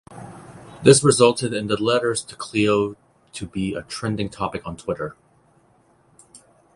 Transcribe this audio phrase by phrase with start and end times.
[0.81, 2.95] This resulted in Letters to Cleo
[3.33, 5.15] to be a trending topic on Twitter.